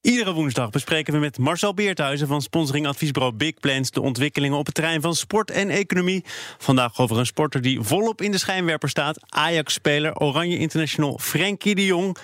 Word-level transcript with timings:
Iedere 0.00 0.32
woensdag 0.32 0.70
bespreken 0.70 1.12
we 1.12 1.18
met 1.18 1.38
Marcel 1.38 1.74
Beerthuizen 1.74 2.26
van 2.26 2.42
sponsoring 2.42 2.86
adviesbureau 2.86 3.34
Big 3.34 3.54
Plans 3.54 3.90
de 3.90 4.00
ontwikkelingen 4.00 4.58
op 4.58 4.66
het 4.66 4.74
terrein 4.74 5.00
van 5.00 5.14
sport 5.14 5.50
en 5.50 5.70
economie. 5.70 6.24
Vandaag 6.58 6.98
over 6.98 7.18
een 7.18 7.26
sporter 7.26 7.60
die 7.60 7.80
volop 7.80 8.22
in 8.22 8.30
de 8.30 8.38
schijnwerper 8.38 8.88
staat. 8.88 9.18
Ajax-speler 9.28 10.16
Oranje 10.16 10.58
International 10.58 11.18
Frenkie 11.18 11.74
de 11.74 11.84
Jong. 11.84 12.16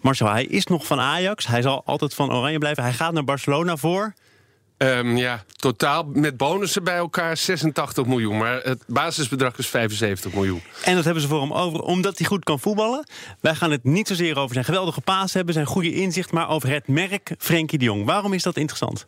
Marcel, 0.00 0.28
hij 0.30 0.44
is 0.44 0.66
nog 0.66 0.86
van 0.86 1.00
Ajax. 1.00 1.46
Hij 1.46 1.62
zal 1.62 1.82
altijd 1.84 2.14
van 2.14 2.32
Oranje 2.32 2.58
blijven. 2.58 2.82
Hij 2.82 2.92
gaat 2.92 3.12
naar 3.12 3.24
Barcelona 3.24 3.76
voor. 3.76 4.14
Um, 4.84 5.16
ja, 5.16 5.44
totaal 5.56 6.04
met 6.12 6.36
bonussen 6.36 6.84
bij 6.84 6.96
elkaar 6.96 7.36
86 7.36 8.06
miljoen. 8.06 8.38
Maar 8.38 8.60
het 8.62 8.82
basisbedrag 8.86 9.58
is 9.58 9.68
75 9.68 10.32
miljoen. 10.32 10.62
En 10.84 10.94
dat 10.94 11.04
hebben 11.04 11.22
ze 11.22 11.28
voor 11.28 11.40
hem 11.40 11.52
over 11.52 11.80
omdat 11.80 12.18
hij 12.18 12.26
goed 12.26 12.44
kan 12.44 12.60
voetballen. 12.60 13.06
Wij 13.40 13.54
gaan 13.54 13.70
het 13.70 13.84
niet 13.84 14.08
zozeer 14.08 14.38
over 14.38 14.52
zijn 14.52 14.64
geweldige 14.64 15.00
paas 15.00 15.32
hebben, 15.32 15.54
zijn 15.54 15.66
goede 15.66 15.94
inzicht, 15.94 16.32
maar 16.32 16.48
over 16.48 16.68
het 16.68 16.88
merk 16.88 17.34
Frenkie 17.38 17.78
de 17.78 17.84
Jong. 17.84 18.04
Waarom 18.04 18.32
is 18.32 18.42
dat 18.42 18.56
interessant? 18.56 19.06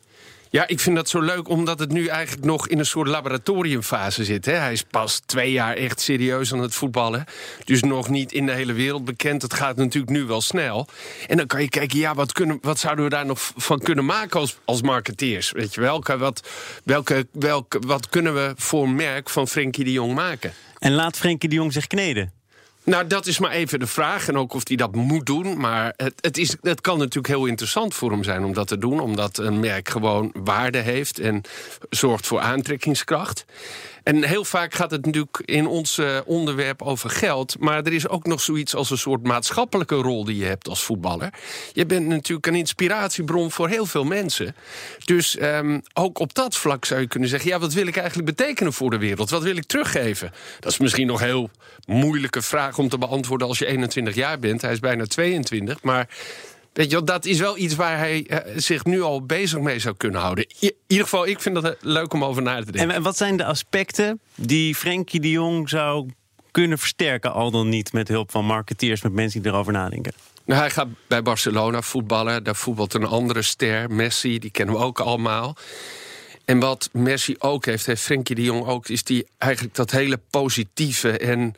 Ja, 0.51 0.67
ik 0.67 0.81
vind 0.81 0.97
dat 0.97 1.09
zo 1.09 1.21
leuk 1.21 1.49
omdat 1.49 1.79
het 1.79 1.93
nu 1.93 2.07
eigenlijk 2.07 2.47
nog 2.47 2.69
in 2.69 2.79
een 2.79 2.87
soort 2.87 3.09
laboratoriumfase 3.09 4.25
zit. 4.25 4.45
Hè. 4.45 4.53
Hij 4.53 4.73
is 4.73 4.83
pas 4.83 5.23
twee 5.27 5.53
jaar 5.53 5.77
echt 5.77 6.01
serieus 6.01 6.53
aan 6.53 6.61
het 6.61 6.75
voetballen. 6.75 7.25
Dus 7.65 7.83
nog 7.83 8.09
niet 8.09 8.33
in 8.33 8.47
de 8.47 8.53
hele 8.53 8.73
wereld 8.73 9.05
bekend. 9.05 9.43
Het 9.43 9.55
gaat 9.55 9.77
natuurlijk 9.77 10.13
nu 10.13 10.25
wel 10.25 10.41
snel. 10.41 10.89
En 11.27 11.37
dan 11.37 11.47
kan 11.47 11.63
je 11.63 11.69
kijken, 11.69 11.99
ja, 11.99 12.15
wat, 12.15 12.33
kunnen, 12.33 12.59
wat 12.63 12.79
zouden 12.79 13.05
we 13.05 13.11
daar 13.11 13.27
nog 13.27 13.53
van 13.57 13.79
kunnen 13.79 14.05
maken 14.05 14.41
als, 14.41 14.57
als 14.65 14.83
marketeers? 14.83 15.53
Weet 15.53 15.75
je, 15.75 15.81
welke, 15.81 16.19
wat, 16.19 16.49
welke, 16.85 17.27
welke, 17.33 17.79
wat 17.87 18.09
kunnen 18.09 18.35
we 18.35 18.53
voor 18.57 18.89
merk 18.89 19.31
van 19.31 19.49
Frenkie 19.49 19.85
de 19.85 19.93
Jong 19.93 20.15
maken? 20.15 20.53
En 20.79 20.93
laat 20.93 21.17
Frenkie 21.17 21.49
de 21.49 21.55
Jong 21.55 21.73
zich 21.73 21.87
kneden? 21.87 22.33
Nou, 22.87 23.07
dat 23.07 23.27
is 23.27 23.39
maar 23.39 23.51
even 23.51 23.79
de 23.79 23.87
vraag. 23.87 24.29
En 24.29 24.37
ook 24.37 24.55
of 24.55 24.69
hij 24.69 24.77
dat 24.77 24.95
moet 24.95 25.27
doen. 25.27 25.59
Maar 25.59 25.93
het, 25.97 26.15
het, 26.21 26.39
is, 26.39 26.57
kan 26.81 26.99
natuurlijk 26.99 27.27
heel 27.27 27.47
interessant 27.47 27.95
voor 27.95 28.11
hem 28.11 28.25
zijn 28.25 28.45
om 28.45 28.53
dat 28.53 28.69
te 28.69 28.79
doen. 28.79 29.01
Omdat 29.01 29.39
een 29.39 29.61
merk 29.61 29.89
gewoon 29.89 30.31
waarde 30.33 30.79
heeft 30.79 31.19
en 31.19 31.43
zorgt 31.91 32.27
voor 32.27 32.41
aantrekkingskracht. 32.41 33.45
En 34.07 34.25
heel 34.25 34.45
vaak 34.45 34.75
gaat 34.75 34.91
het 34.91 35.05
natuurlijk 35.05 35.43
in 35.45 35.67
ons 35.67 35.99
uh, 35.99 36.19
onderwerp 36.25 36.83
over 36.83 37.11
geld. 37.11 37.57
Maar 37.59 37.83
er 37.83 37.93
is 37.93 38.09
ook 38.09 38.27
nog 38.27 38.41
zoiets 38.41 38.75
als 38.75 38.91
een 38.91 38.99
soort 38.99 39.23
maatschappelijke 39.23 39.95
rol 39.95 40.25
die 40.25 40.37
je 40.37 40.45
hebt 40.45 40.69
als 40.69 40.83
voetballer. 40.83 41.31
Je 41.73 41.87
bent 41.87 42.07
natuurlijk 42.07 42.47
een 42.47 42.55
inspiratiebron 42.55 43.51
voor 43.51 43.69
heel 43.69 43.87
veel 43.87 44.05
mensen. 44.05 44.55
Dus 45.05 45.41
um, 45.41 45.83
ook 45.95 46.19
op 46.19 46.35
dat 46.35 46.57
vlak 46.57 46.85
zou 46.85 47.01
je 47.01 47.07
kunnen 47.07 47.29
zeggen: 47.29 47.51
ja, 47.51 47.59
wat 47.59 47.73
wil 47.73 47.87
ik 47.87 47.97
eigenlijk 47.97 48.37
betekenen 48.37 48.73
voor 48.73 48.91
de 48.91 48.99
wereld? 48.99 49.31
Wat 49.31 49.43
wil 49.43 49.57
ik 49.57 49.67
teruggeven? 49.67 50.33
Dat 50.61 50.73
is 50.73 50.79
misschien 50.79 51.07
nog 51.07 51.21
een 51.21 51.27
heel 51.27 51.51
moeilijke 51.87 52.43
vraag 52.43 52.76
om 52.79 52.89
te 52.89 52.99
beantwoorden 52.99 53.49
als 53.49 53.59
je 53.59 53.67
21 53.67 54.15
jaar 54.15 54.39
bent. 54.39 54.63
Hij 54.63 54.73
is 54.73 54.81
bijna 54.81 55.05
22. 55.05 55.83
Maar 55.83 56.09
Weet 56.77 56.91
je, 56.91 57.05
dat 57.05 57.25
is 57.25 57.39
wel 57.39 57.59
iets 57.59 57.75
waar 57.75 57.99
hij 57.99 58.27
uh, 58.29 58.39
zich 58.57 58.85
nu 58.85 59.03
al 59.03 59.23
bezig 59.23 59.61
mee 59.61 59.79
zou 59.79 59.95
kunnen 59.97 60.21
houden. 60.21 60.47
In 60.59 60.73
ieder 60.87 61.05
geval, 61.05 61.27
ik 61.27 61.41
vind 61.41 61.63
dat 61.63 61.77
leuk 61.81 62.13
om 62.13 62.25
over 62.25 62.43
na 62.43 62.59
te 62.59 62.65
denken. 62.65 62.81
En, 62.81 62.91
en 62.91 63.03
wat 63.03 63.17
zijn 63.17 63.37
de 63.37 63.45
aspecten 63.45 64.21
die 64.35 64.75
Frenkie 64.75 65.21
de 65.21 65.31
Jong 65.31 65.69
zou 65.69 66.11
kunnen 66.51 66.79
versterken, 66.79 67.33
al 67.33 67.51
dan 67.51 67.69
niet 67.69 67.93
met 67.93 68.09
hulp 68.09 68.31
van 68.31 68.45
marketeers, 68.45 69.03
met 69.03 69.13
mensen 69.13 69.43
die 69.43 69.53
erover 69.53 69.73
nadenken? 69.73 70.13
Nou, 70.45 70.61
hij 70.61 70.71
gaat 70.71 70.89
bij 71.09 71.23
Barcelona 71.23 71.83
voetballen. 71.83 72.45
Daar 72.45 72.57
voetbalt 72.57 72.95
een 72.95 73.07
andere 73.07 73.43
ster, 73.43 73.91
Messi, 73.91 74.39
die 74.39 74.51
kennen 74.51 74.75
we 74.75 74.81
ook 74.81 75.01
allemaal. 75.01 75.57
En 76.45 76.59
wat 76.59 76.89
Messi 76.93 77.35
ook 77.39 77.65
heeft, 77.65 77.87
heeft 77.87 78.03
Frenkie 78.03 78.35
de 78.35 78.43
Jong 78.43 78.67
ook, 78.67 78.89
is 78.89 79.05
die 79.05 79.27
eigenlijk 79.39 79.75
dat 79.75 79.91
hele 79.91 80.21
positieve 80.31 81.19
en 81.19 81.55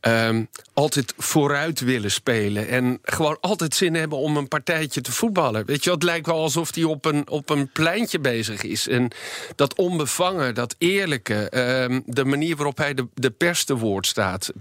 um, 0.00 0.48
altijd 0.72 1.14
vooruit 1.16 1.80
willen 1.80 2.10
spelen. 2.10 2.68
En 2.68 2.98
gewoon 3.02 3.36
altijd 3.40 3.74
zin 3.74 3.94
hebben 3.94 4.18
om 4.18 4.36
een 4.36 4.48
partijtje 4.48 5.00
te 5.00 5.12
voetballen. 5.12 5.66
Weet 5.66 5.84
je, 5.84 5.90
het 5.90 6.02
lijkt 6.02 6.26
wel 6.26 6.42
alsof 6.42 6.74
hij 6.74 6.84
op 6.84 7.04
een, 7.04 7.28
op 7.28 7.50
een 7.50 7.72
pleintje 7.72 8.18
bezig 8.18 8.62
is. 8.62 8.88
En 8.88 9.10
dat 9.56 9.74
onbevangen, 9.74 10.54
dat 10.54 10.74
eerlijke, 10.78 11.58
um, 11.84 12.02
de 12.06 12.24
manier 12.24 12.56
waarop 12.56 12.78
hij 12.78 12.94
de, 12.94 13.06
de 13.14 13.30
pers 13.30 13.64
te 13.64 13.76
woord 13.76 14.06
staat. 14.06 14.52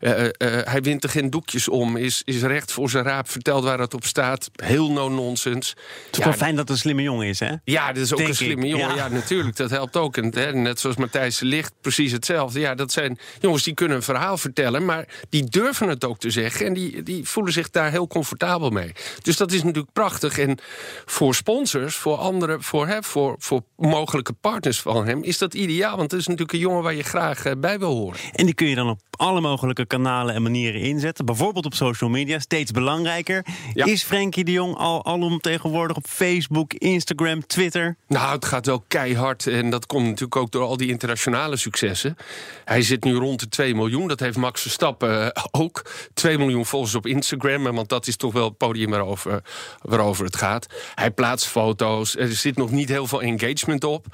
Uh, 0.00 0.22
uh, 0.22 0.28
hij 0.38 0.82
wint 0.82 1.04
er 1.04 1.10
geen 1.10 1.30
doekjes 1.30 1.68
om, 1.68 1.96
is, 1.96 2.22
is 2.24 2.42
recht 2.42 2.72
voor 2.72 2.90
zijn 2.90 3.04
raap, 3.04 3.30
vertelt 3.30 3.64
waar 3.64 3.78
het 3.78 3.94
op 3.94 4.04
staat. 4.04 4.50
Heel 4.52 4.92
no-nonsense. 4.92 5.74
Het 6.06 6.12
is 6.12 6.18
ja, 6.18 6.24
wel 6.24 6.32
fijn 6.32 6.56
dat 6.56 6.68
het 6.68 6.70
een 6.70 6.82
slimme 6.82 7.02
jongen 7.02 7.26
is, 7.26 7.40
hè? 7.40 7.54
Ja, 7.64 7.92
dat 7.92 8.02
is 8.02 8.12
ook 8.12 8.20
een 8.20 8.34
slimme 8.34 8.66
jongen. 8.66 8.88
Ja. 8.88 8.94
ja. 8.94 9.08
natuurlijk, 9.08 9.56
dat 9.56 9.70
helpt 9.70 9.96
ook. 9.96 10.16
En, 10.16 10.34
hè, 10.34 10.52
net 10.52 10.80
zoals 10.80 10.96
Matthijs 10.96 11.40
Licht, 11.40 11.72
precies 11.80 12.12
hetzelfde. 12.12 12.60
Ja, 12.60 12.74
dat 12.74 12.92
zijn 12.92 13.18
jongens 13.40 13.62
die 13.62 13.74
kunnen 13.74 13.96
een 13.96 14.02
verhaal 14.02 14.36
vertellen, 14.36 14.71
maar 14.80 15.08
die 15.28 15.44
durven 15.44 15.88
het 15.88 16.04
ook 16.04 16.18
te 16.18 16.30
zeggen. 16.30 16.66
En 16.66 16.72
die, 16.72 17.02
die 17.02 17.28
voelen 17.28 17.52
zich 17.52 17.70
daar 17.70 17.90
heel 17.90 18.06
comfortabel 18.06 18.70
mee. 18.70 18.92
Dus 19.22 19.36
dat 19.36 19.52
is 19.52 19.62
natuurlijk 19.62 19.92
prachtig. 19.92 20.38
En 20.38 20.58
voor 21.04 21.34
sponsors, 21.34 21.96
voor 21.96 22.16
anderen, 22.16 22.62
voor, 22.62 22.86
hè, 22.86 23.02
voor, 23.02 23.36
voor 23.38 23.62
mogelijke 23.76 24.32
partners 24.32 24.80
van 24.80 25.06
hem, 25.06 25.22
is 25.22 25.38
dat 25.38 25.54
ideaal. 25.54 25.96
Want 25.96 26.10
het 26.10 26.20
is 26.20 26.26
natuurlijk 26.26 26.52
een 26.52 26.58
jongen 26.58 26.82
waar 26.82 26.94
je 26.94 27.02
graag 27.02 27.46
uh, 27.46 27.52
bij 27.58 27.78
wil 27.78 27.94
horen. 27.94 28.20
En 28.32 28.44
die 28.44 28.54
kun 28.54 28.68
je 28.68 28.74
dan 28.74 28.88
op 28.88 29.00
alle 29.10 29.40
mogelijke 29.40 29.86
kanalen 29.86 30.34
en 30.34 30.42
manieren 30.42 30.80
inzetten. 30.80 31.24
Bijvoorbeeld 31.24 31.66
op 31.66 31.74
social 31.74 32.10
media, 32.10 32.38
steeds 32.38 32.70
belangrijker. 32.70 33.46
Ja. 33.74 33.84
Is 33.84 34.02
Frenkie 34.02 34.44
de 34.44 34.52
Jong 34.52 34.76
al 34.76 35.04
alomtegenwoordig 35.04 35.96
op 35.96 36.06
Facebook, 36.06 36.72
Instagram, 36.74 37.46
Twitter? 37.46 37.96
Nou, 38.08 38.34
het 38.34 38.44
gaat 38.44 38.66
wel 38.66 38.84
keihard. 38.88 39.46
En 39.46 39.70
dat 39.70 39.86
komt 39.86 40.04
natuurlijk 40.04 40.36
ook 40.36 40.50
door 40.50 40.62
al 40.62 40.76
die 40.76 40.88
internationale 40.88 41.56
successen. 41.56 42.16
Hij 42.64 42.82
zit 42.82 43.04
nu 43.04 43.14
rond 43.14 43.40
de 43.40 43.48
2 43.48 43.74
miljoen. 43.74 44.08
Dat 44.08 44.20
heeft 44.20 44.36
Max 44.36 44.61
Verstappen 44.62 45.22
uh, 45.22 45.28
ook. 45.50 45.82
2 46.14 46.38
miljoen 46.38 46.66
volgers 46.66 46.94
op 46.94 47.06
Instagram. 47.06 47.62
Want 47.62 47.88
dat 47.88 48.06
is 48.06 48.16
toch 48.16 48.32
wel 48.32 48.44
het 48.44 48.56
podium 48.56 48.90
waarover, 48.90 49.42
waarover 49.82 50.24
het 50.24 50.36
gaat. 50.36 50.66
Hij 50.94 51.10
plaatst 51.10 51.46
foto's. 51.46 52.16
Er 52.16 52.32
zit 52.32 52.56
nog 52.56 52.70
niet 52.70 52.88
heel 52.88 53.06
veel 53.06 53.22
engagement 53.22 53.84
op. 53.84 54.06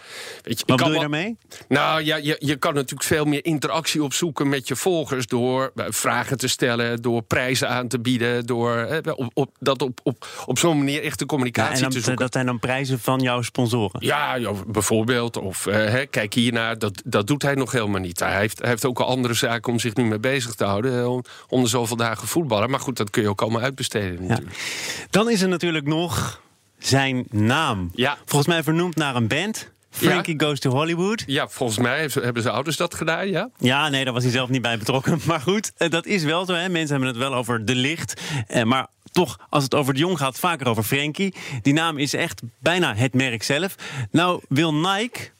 Weet 0.43 0.59
je, 0.59 0.65
Wat 0.67 0.77
bedoel 0.77 0.93
je 0.93 0.99
daarmee? 0.99 1.37
Nou 1.69 2.05
ja, 2.05 2.17
je, 2.17 2.37
je 2.39 2.57
kan 2.57 2.75
natuurlijk 2.75 3.09
veel 3.09 3.25
meer 3.25 3.45
interactie 3.45 4.03
opzoeken 4.03 4.49
met 4.49 4.69
je 4.69 4.77
volgers 4.77 5.27
door 5.27 5.73
eh, 5.75 5.85
vragen 5.89 6.39
te 6.39 6.49
stellen, 6.49 7.03
door 7.03 7.23
prijzen 7.23 7.69
aan 7.69 7.89
te 7.89 8.01
bieden, 8.01 8.47
door 8.47 8.77
eh, 8.77 9.13
op, 9.17 9.31
op, 9.35 9.51
dat 9.59 9.83
op, 9.83 10.01
op, 10.03 10.27
op 10.47 10.59
zo'n 10.59 10.79
manier 10.79 11.03
echt 11.03 11.19
de 11.19 11.27
communicatie 11.27 11.75
ja, 11.75 11.81
dan, 11.81 11.91
te 11.91 12.01
zoeken. 12.01 12.17
Dat 12.17 12.33
zijn 12.33 12.47
dan 12.47 12.59
prijzen 12.59 12.99
van 12.99 13.21
jouw 13.21 13.43
sponsoren? 13.43 14.07
Ja, 14.07 14.35
ja 14.35 14.53
bijvoorbeeld. 14.67 15.37
Of 15.37 15.67
uh, 15.67 15.95
kijk 16.11 16.35
hiernaar, 16.35 16.79
dat, 16.79 17.03
dat 17.05 17.27
doet 17.27 17.43
hij 17.43 17.55
nog 17.55 17.73
helemaal 17.73 18.01
niet. 18.01 18.21
Hij 18.21 18.39
heeft, 18.39 18.59
hij 18.59 18.69
heeft 18.69 18.85
ook 18.85 19.01
al 19.01 19.07
andere 19.07 19.35
zaken 19.35 19.73
om 19.73 19.79
zich 19.79 19.95
nu 19.95 20.05
mee 20.05 20.19
bezig 20.19 20.38
te 20.47 20.65
houden. 20.65 21.11
Om, 21.11 21.25
om 21.49 21.63
de 21.63 21.69
zoveel 21.69 21.97
dagen 21.97 22.29
voetballen. 22.29 22.71
Maar 22.71 22.81
goed, 22.81 22.97
dat 22.97 23.11
kun 23.11 23.23
je 23.23 23.29
ook 23.29 23.43
allemaal 23.43 23.63
uitbesteden 23.63 24.27
natuurlijk. 24.27 24.57
Ja. 24.57 25.07
Dan 25.11 25.31
is 25.31 25.43
er 25.43 25.49
natuurlijk 25.49 25.87
nog 25.87 26.41
zijn 26.79 27.27
naam. 27.31 27.91
Ja. 27.95 28.19
Volgens 28.25 28.49
mij 28.49 28.63
vernoemd 28.63 28.97
naar 28.97 29.17
een 29.17 29.29
band. 29.29 29.71
Frankie 29.91 30.41
Goes 30.41 30.61
to 30.61 30.71
Hollywood. 30.71 31.25
Ja, 31.27 31.49
volgens 31.49 31.79
mij 31.79 32.11
hebben 32.13 32.43
zijn 32.43 32.55
ouders 32.55 32.77
dat 32.77 32.95
gedaan, 32.95 33.29
ja. 33.29 33.51
Ja, 33.59 33.89
nee, 33.89 34.05
daar 34.05 34.13
was 34.13 34.23
hij 34.23 34.33
zelf 34.33 34.49
niet 34.49 34.63
bij 34.63 34.79
betrokken. 34.79 35.21
Maar 35.27 35.41
goed, 35.41 35.73
eh, 35.77 35.91
dat 35.91 36.07
is 36.07 36.23
wel 36.23 36.45
zo. 36.45 36.53
Hè. 36.53 36.69
Mensen 36.69 36.91
hebben 36.91 37.09
het 37.09 37.17
wel 37.17 37.35
over 37.35 37.65
de 37.65 37.75
licht. 37.75 38.21
Eh, 38.47 38.63
maar 38.63 38.87
toch, 39.13 39.39
als 39.49 39.65
het 39.65 39.75
over 39.75 39.95
de 39.95 40.01
jong 40.01 40.19
gaat, 40.19 40.39
vaker 40.39 40.69
over 40.69 40.83
Frankie. 40.83 41.35
Die 41.63 41.73
naam 41.73 41.99
is 41.99 42.15
echt 42.15 42.43
bijna 42.59 42.95
het 42.95 43.15
merk 43.15 43.43
zelf. 43.43 43.75
Nou 44.11 44.41
wil 44.49 44.75
Nike 44.75 45.31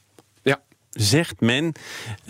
zegt 1.01 1.41
men, 1.41 1.65
uh, 1.65 1.73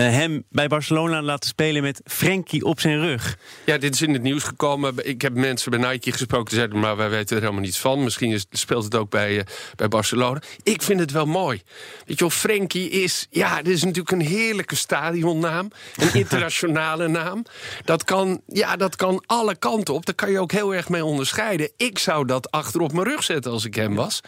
hem 0.06 0.44
bij 0.50 0.68
Barcelona 0.68 1.22
laten 1.22 1.48
spelen 1.48 1.82
met 1.82 2.00
Frenkie 2.04 2.64
op 2.64 2.80
zijn 2.80 3.00
rug. 3.00 3.38
Ja, 3.64 3.78
dit 3.78 3.94
is 3.94 4.02
in 4.02 4.12
het 4.12 4.22
nieuws 4.22 4.42
gekomen. 4.42 5.08
Ik 5.08 5.22
heb 5.22 5.34
mensen 5.34 5.70
bij 5.70 5.90
Nike 5.90 6.12
gesproken 6.12 6.48
die 6.48 6.54
zeiden... 6.54 6.78
maar 6.78 6.96
wij 6.96 7.10
weten 7.10 7.36
er 7.36 7.42
helemaal 7.42 7.62
niets 7.62 7.78
van. 7.78 8.04
Misschien 8.04 8.32
is, 8.32 8.46
speelt 8.50 8.84
het 8.84 8.94
ook 8.94 9.10
bij, 9.10 9.36
uh, 9.36 9.42
bij 9.76 9.88
Barcelona. 9.88 10.42
Ik 10.62 10.82
vind 10.82 11.00
het 11.00 11.10
wel 11.10 11.26
mooi. 11.26 11.62
Weet 12.06 12.18
je 12.18 12.24
wel, 12.24 12.30
Frenkie 12.30 12.90
is... 12.90 13.26
Ja, 13.30 13.62
dit 13.62 13.74
is 13.74 13.84
natuurlijk 13.84 14.10
een 14.10 14.26
heerlijke 14.26 14.76
stadionnaam. 14.76 15.70
Een 15.96 16.14
internationale 16.22 17.08
naam. 17.08 17.44
Dat 17.84 18.04
kan, 18.04 18.40
ja, 18.46 18.76
dat 18.76 18.96
kan 18.96 19.22
alle 19.26 19.56
kanten 19.56 19.94
op. 19.94 20.06
Daar 20.06 20.14
kan 20.14 20.30
je 20.30 20.40
ook 20.40 20.52
heel 20.52 20.74
erg 20.74 20.88
mee 20.88 21.04
onderscheiden. 21.04 21.70
Ik 21.76 21.98
zou 21.98 22.26
dat 22.26 22.50
achter 22.50 22.80
op 22.80 22.92
mijn 22.92 23.06
rug 23.06 23.24
zetten 23.24 23.52
als 23.52 23.64
ik 23.64 23.74
hem 23.74 23.94
was. 23.94 24.20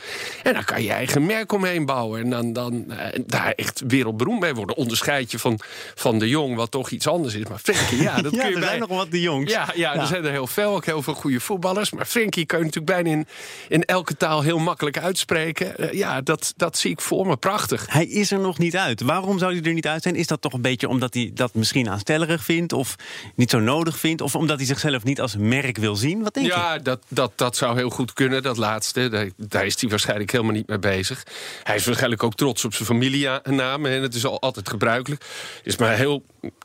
En 0.42 0.52
dan 0.52 0.64
kan 0.64 0.82
je 0.82 0.92
eigen 0.92 1.26
merk 1.26 1.52
omheen 1.52 1.86
bouwen. 1.86 2.20
En 2.20 2.30
dan, 2.30 2.52
dan 2.52 2.84
uh, 2.88 2.96
daar 3.26 3.52
echt 3.52 3.82
wereldberoemd 3.86 4.29
beroemd 4.30 4.40
mee 4.40 4.54
worden. 4.54 4.76
Onderscheid 4.76 5.30
je 5.30 5.38
van, 5.38 5.58
van 5.94 6.18
de 6.18 6.28
Jong, 6.28 6.56
wat 6.56 6.70
toch 6.70 6.90
iets 6.90 7.06
anders 7.06 7.34
is. 7.34 7.46
Maar 7.46 7.58
Frenkie, 7.58 8.02
ja, 8.02 8.22
dat 8.22 8.32
ja, 8.34 8.40
kun 8.40 8.48
je 8.48 8.54
er 8.54 8.60
bij... 8.60 8.68
zijn 8.68 8.80
nog 8.80 8.88
wat 8.88 9.10
de 9.10 9.20
jongs. 9.20 9.52
Ja, 9.52 9.68
ja, 9.74 9.94
er 9.94 10.06
zijn 10.06 10.24
er 10.24 10.30
heel 10.30 10.46
veel, 10.46 10.74
ook 10.74 10.84
heel 10.84 11.02
veel 11.02 11.14
goede 11.14 11.40
voetballers. 11.40 11.90
Maar 11.90 12.06
Frenkie 12.06 12.46
kun 12.46 12.58
je 12.58 12.64
natuurlijk 12.64 12.92
bijna 12.92 13.10
in, 13.10 13.26
in 13.68 13.84
elke 13.84 14.16
taal 14.16 14.42
heel 14.42 14.58
makkelijk 14.58 14.98
uitspreken. 14.98 15.78
Eh, 15.78 15.92
ja, 15.92 16.20
dat, 16.20 16.52
dat 16.56 16.78
zie 16.78 16.90
ik 16.90 17.00
voor 17.00 17.26
me 17.26 17.36
prachtig. 17.36 17.86
Hij 17.88 18.06
is 18.06 18.30
er 18.30 18.40
nog 18.40 18.58
niet 18.58 18.76
uit. 18.76 19.00
Waarom 19.00 19.38
zou 19.38 19.52
hij 19.52 19.62
er 19.62 19.72
niet 19.72 19.86
uit 19.86 20.02
zijn? 20.02 20.14
Is 20.14 20.26
dat 20.26 20.40
toch 20.40 20.52
een 20.52 20.62
beetje 20.62 20.88
omdat 20.88 21.14
hij 21.14 21.30
dat 21.34 21.54
misschien 21.54 21.88
aanstellerig 21.88 22.44
vindt... 22.44 22.72
of 22.72 22.96
niet 23.34 23.50
zo 23.50 23.58
nodig 23.58 23.98
vindt... 23.98 24.22
of 24.22 24.34
omdat 24.34 24.56
hij 24.56 24.66
zichzelf 24.66 25.04
niet 25.04 25.20
als 25.20 25.36
merk 25.36 25.78
wil 25.78 25.96
zien? 25.96 26.22
Wat 26.22 26.34
denk 26.34 26.46
je? 26.46 26.52
Ja, 26.52 26.78
dat, 26.78 27.00
dat, 27.08 27.32
dat 27.34 27.56
zou 27.56 27.76
heel 27.76 27.90
goed 27.90 28.12
kunnen, 28.12 28.42
dat 28.42 28.56
laatste. 28.56 29.08
Daar, 29.08 29.28
daar 29.36 29.66
is 29.66 29.80
hij 29.80 29.90
waarschijnlijk 29.90 30.30
helemaal 30.30 30.54
niet 30.54 30.68
mee 30.68 30.78
bezig. 30.78 31.22
Hij 31.62 31.76
is 31.76 31.84
waarschijnlijk 31.84 32.22
ook 32.22 32.34
trots 32.34 32.64
op 32.64 32.74
zijn 32.74 32.86
familienaam. 32.86 33.86
En 33.86 34.09
het 34.10 34.18
is 34.18 34.30
al 34.30 34.40
altijd 34.40 34.68
gebruikelijk. 34.68 35.24
Het 35.56 35.66
is 35.66 35.76
maar 35.76 35.96
heel 35.96 36.24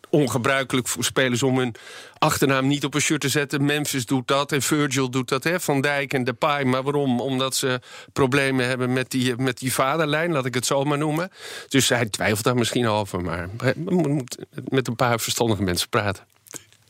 ongebruikelijk 0.09 0.87
voor 0.87 1.03
spelers 1.03 1.43
om 1.43 1.57
hun 1.57 1.75
achternaam 2.17 2.67
niet 2.67 2.85
op 2.85 2.93
een 2.93 3.01
shirt 3.01 3.21
te 3.21 3.29
zetten. 3.29 3.65
Memphis 3.65 4.05
doet 4.05 4.27
dat 4.27 4.51
en 4.51 4.61
Virgil 4.61 5.09
doet 5.09 5.29
dat. 5.29 5.43
Hè? 5.43 5.59
Van 5.59 5.81
Dijk 5.81 6.13
en 6.13 6.23
Depay. 6.23 6.63
Maar 6.63 6.83
waarom? 6.83 7.21
Omdat 7.21 7.55
ze 7.55 7.79
problemen 8.13 8.67
hebben 8.67 8.93
met 8.93 9.11
die, 9.11 9.35
met 9.37 9.57
die 9.57 9.73
vaderlijn, 9.73 10.31
laat 10.31 10.45
ik 10.45 10.53
het 10.53 10.65
zo 10.65 10.83
maar 10.83 10.97
noemen. 10.97 11.31
Dus 11.67 11.89
hij 11.89 12.05
twijfelt 12.05 12.43
daar 12.43 12.55
misschien 12.55 12.87
over. 12.87 13.21
Maar 13.21 13.49
we 13.57 13.73
moeten 14.07 14.47
met 14.67 14.87
een 14.87 14.95
paar 14.95 15.19
verstandige 15.19 15.63
mensen 15.63 15.89
praten. 15.89 16.23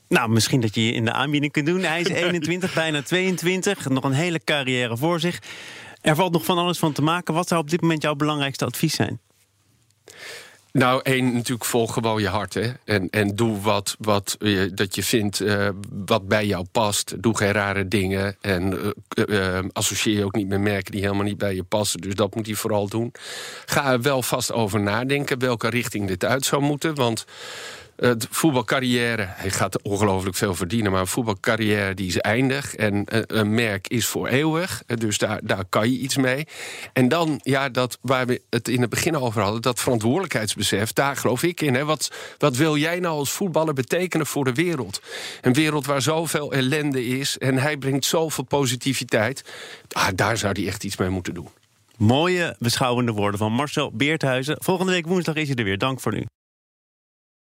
Nou, 0.07 0.29
misschien 0.29 0.61
dat 0.61 0.75
je 0.75 0.85
je 0.85 0.91
in 0.91 1.05
de 1.05 1.11
aanbieding 1.11 1.51
kunt 1.51 1.65
doen. 1.65 1.83
Hij 1.83 2.01
is 2.01 2.07
21, 2.23 2.73
bijna 2.73 3.01
22. 3.01 3.89
Nog 3.89 4.03
een 4.03 4.11
hele 4.11 4.39
carrière 4.43 4.97
voor 4.97 5.19
zich. 5.19 5.39
Er 6.01 6.15
valt 6.15 6.31
nog 6.31 6.45
van 6.45 6.57
alles 6.57 6.79
van 6.79 6.93
te 6.93 7.01
maken. 7.01 7.33
Wat 7.33 7.47
zou 7.47 7.61
op 7.61 7.69
dit 7.69 7.81
moment 7.81 8.01
jouw 8.01 8.15
belangrijkste 8.15 8.65
advies 8.65 8.95
zijn? 8.95 9.19
Nou, 10.75 10.99
één, 11.03 11.33
natuurlijk 11.33 11.65
volg 11.65 11.93
gewoon 11.93 12.21
je 12.21 12.27
hart. 12.27 12.53
Hè? 12.53 12.71
En, 12.83 13.09
en 13.09 13.35
doe 13.35 13.61
wat, 13.61 13.95
wat 13.99 14.35
je, 14.39 14.71
dat 14.73 14.95
je 14.95 15.03
vindt 15.03 15.39
uh, 15.39 15.69
wat 16.05 16.27
bij 16.27 16.45
jou 16.45 16.65
past. 16.71 17.21
Doe 17.21 17.37
geen 17.37 17.51
rare 17.51 17.87
dingen. 17.87 18.37
En 18.41 18.93
uh, 19.29 19.59
associeer 19.71 20.17
je 20.17 20.25
ook 20.25 20.35
niet 20.35 20.47
met 20.47 20.59
merken 20.59 20.91
die 20.91 21.01
helemaal 21.01 21.23
niet 21.23 21.37
bij 21.37 21.55
je 21.55 21.63
passen. 21.63 22.01
Dus 22.01 22.15
dat 22.15 22.35
moet 22.35 22.47
je 22.47 22.55
vooral 22.55 22.87
doen. 22.87 23.11
Ga 23.65 23.91
er 23.91 24.01
wel 24.01 24.21
vast 24.21 24.51
over 24.51 24.81
nadenken 24.81 25.39
welke 25.39 25.69
richting 25.69 26.07
dit 26.07 26.25
uit 26.25 26.45
zou 26.45 26.61
moeten. 26.61 26.95
Want 26.95 27.25
de 27.95 28.27
voetbalcarrière, 28.29 29.25
hij 29.27 29.51
gaat 29.51 29.81
ongelooflijk 29.81 30.35
veel 30.35 30.55
verdienen, 30.55 30.91
maar 30.91 31.01
een 31.01 31.07
voetbalcarrière 31.07 31.93
die 31.93 32.07
is 32.07 32.17
eindig. 32.17 32.75
En 32.75 33.03
een 33.37 33.53
merk 33.53 33.87
is 33.87 34.07
voor 34.07 34.27
eeuwig. 34.27 34.83
Dus 34.85 35.17
daar, 35.17 35.39
daar 35.43 35.65
kan 35.69 35.91
je 35.91 35.97
iets 35.97 36.17
mee. 36.17 36.47
En 36.93 37.07
dan, 37.07 37.39
ja, 37.43 37.69
dat 37.69 37.97
waar 38.01 38.27
we 38.27 38.41
het 38.49 38.67
in 38.67 38.81
het 38.81 38.89
begin 38.89 39.17
over 39.17 39.41
hadden, 39.41 39.61
dat 39.61 39.79
verantwoordelijkheidsbesef, 39.79 40.93
daar 40.93 41.17
geloof 41.17 41.43
ik 41.43 41.61
in. 41.61 41.73
Hè. 41.73 41.85
Wat, 41.85 42.11
wat 42.37 42.55
wil 42.55 42.77
jij 42.77 42.99
nou 42.99 43.17
als 43.17 43.31
voetballer 43.31 43.73
betekenen 43.73 44.25
voor 44.25 44.43
de 44.43 44.53
wereld? 44.53 45.01
Een 45.41 45.53
wereld 45.53 45.85
waar 45.85 46.01
zoveel 46.01 46.51
ellende 46.51 47.05
is 47.05 47.37
en 47.37 47.57
hij 47.57 47.77
brengt 47.77 48.05
zoveel 48.05 48.43
positiviteit. 48.43 49.43
Ah, 49.91 50.07
daar 50.15 50.37
zou 50.37 50.53
hij 50.59 50.67
echt 50.67 50.83
iets 50.83 50.97
mee 50.97 51.09
moeten 51.09 51.33
doen. 51.33 51.49
Mooie, 51.97 52.55
beschouwende 52.59 53.11
woorden 53.11 53.39
van 53.39 53.51
Marcel 53.51 53.91
Beerthuizen. 53.91 54.57
Volgende 54.59 54.91
week 54.91 55.07
woensdag 55.07 55.35
is 55.35 55.47
hij 55.47 55.55
er 55.55 55.63
weer. 55.63 55.77
Dank 55.77 55.99
voor 55.99 56.13
nu. 56.13 56.25